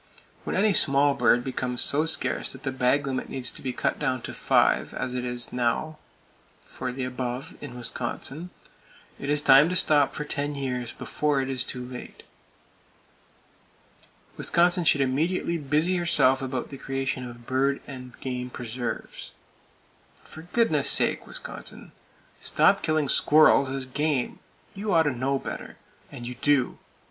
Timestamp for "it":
5.13-5.53, 9.19-9.29, 11.39-11.51